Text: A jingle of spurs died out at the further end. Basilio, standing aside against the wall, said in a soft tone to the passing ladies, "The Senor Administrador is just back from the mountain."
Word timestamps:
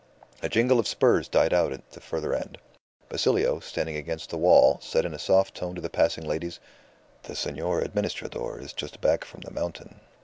A 0.41 0.49
jingle 0.49 0.79
of 0.79 0.87
spurs 0.87 1.27
died 1.27 1.53
out 1.53 1.71
at 1.71 1.91
the 1.91 2.01
further 2.01 2.33
end. 2.33 2.57
Basilio, 3.07 3.59
standing 3.59 3.93
aside 3.93 3.99
against 4.01 4.29
the 4.31 4.37
wall, 4.39 4.79
said 4.81 5.05
in 5.05 5.13
a 5.13 5.19
soft 5.19 5.53
tone 5.53 5.75
to 5.75 5.81
the 5.81 5.91
passing 5.91 6.25
ladies, 6.25 6.59
"The 7.21 7.35
Senor 7.35 7.83
Administrador 7.83 8.59
is 8.59 8.73
just 8.73 8.99
back 8.99 9.23
from 9.23 9.41
the 9.41 9.51
mountain." 9.51 9.99